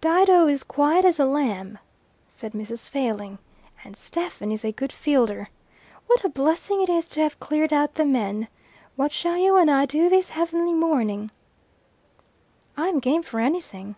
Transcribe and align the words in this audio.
"Dido 0.00 0.46
is 0.46 0.64
quiet 0.64 1.04
as 1.04 1.20
a 1.20 1.26
lamb," 1.26 1.78
said 2.26 2.54
Mrs. 2.54 2.88
Failing, 2.88 3.36
"and 3.84 3.94
Stephen 3.98 4.50
is 4.50 4.64
a 4.64 4.72
good 4.72 4.90
fielder. 4.90 5.50
What 6.06 6.24
a 6.24 6.30
blessing 6.30 6.80
it 6.80 6.88
is 6.88 7.06
to 7.10 7.20
have 7.20 7.38
cleared 7.38 7.70
out 7.70 7.96
the 7.96 8.06
men. 8.06 8.48
What 8.96 9.12
shall 9.12 9.36
you 9.36 9.56
and 9.58 9.70
I 9.70 9.84
do 9.84 10.08
this 10.08 10.30
heavenly 10.30 10.72
morning?" 10.72 11.30
"I'm 12.78 12.98
game 12.98 13.22
for 13.22 13.40
anything." 13.40 13.96